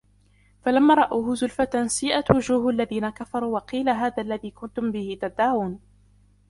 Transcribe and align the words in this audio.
فَلَمَّا 0.61 0.93
رَأَوْهُ 0.93 1.35
زُلْفَةً 1.35 1.87
سِيئَتْ 1.87 2.31
وُجُوهُ 2.31 2.69
الَّذِينَ 2.69 3.09
كَفَرُوا 3.09 3.55
وَقِيلَ 3.55 3.89
هَذَا 3.89 4.23
الَّذِي 4.23 4.51
كُنْتُمْ 4.51 4.91
بِهِ 4.91 5.17
تَدَّعُونَ 5.21 5.79